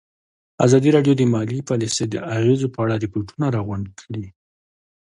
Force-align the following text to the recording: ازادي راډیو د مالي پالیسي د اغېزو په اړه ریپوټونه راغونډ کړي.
ازادي 0.65 0.89
راډیو 0.95 1.13
د 1.17 1.21
مالي 1.33 1.59
پالیسي 1.69 2.05
د 2.09 2.15
اغېزو 2.37 2.67
په 2.73 2.79
اړه 2.85 2.95
ریپوټونه 3.03 3.45
راغونډ 3.55 3.85
کړي. 4.01 4.25